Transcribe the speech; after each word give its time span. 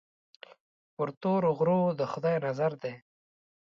پر 0.95 1.09
تورو 1.21 1.49
غرو 1.57 1.81
د 1.99 2.01
خدای 2.11 2.35
نظر 2.45 2.71
دی. 2.83 2.93